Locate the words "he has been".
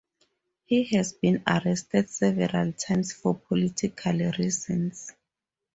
0.65-1.43